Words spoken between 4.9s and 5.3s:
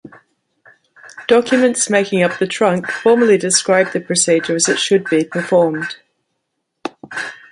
be